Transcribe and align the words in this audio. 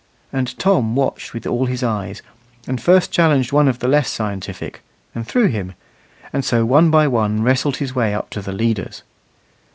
And 0.33 0.57
Tom 0.57 0.95
watched 0.95 1.31
with 1.31 1.45
all 1.45 1.67
his 1.67 1.83
eyes, 1.83 2.23
and 2.65 2.81
first 2.81 3.11
challenged 3.11 3.51
one 3.51 3.67
of 3.67 3.77
the 3.77 3.87
less 3.87 4.09
scientific, 4.09 4.81
and 5.13 5.27
threw 5.27 5.45
him; 5.45 5.75
and 6.33 6.43
so 6.43 6.65
one 6.65 6.89
by 6.89 7.07
one 7.07 7.43
wrestled 7.43 7.77
his 7.77 7.93
way 7.93 8.11
up 8.11 8.31
to 8.31 8.41
the 8.41 8.51
leaders. 8.51 9.03